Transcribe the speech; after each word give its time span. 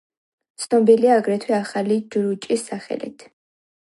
ცნობილია 0.61 1.17
აგრეთვე 1.21 1.55
ახალი 1.59 1.97
ჯრუჭის 2.15 2.65
სახელით. 2.71 3.27